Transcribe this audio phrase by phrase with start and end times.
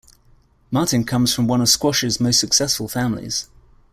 [0.71, 3.47] Martin comes from one of squash's most successful families.